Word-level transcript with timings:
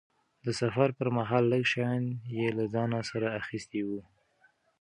د 0.45 0.47
سفر 0.61 0.89
پرمهال 0.99 1.43
لږ 1.51 1.63
شیان 1.71 2.03
یې 2.37 2.47
له 2.57 2.65
ځانه 2.73 2.99
سره 3.09 3.27
اخیستي 3.41 3.81
وو. 3.87 4.01